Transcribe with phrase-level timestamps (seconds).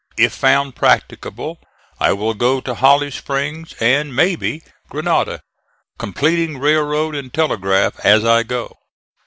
[0.17, 1.59] If found practicable,
[1.99, 5.41] I will go to Holly Springs, and, may be, Grenada,
[5.99, 8.79] completing railroad and telegraph as I go."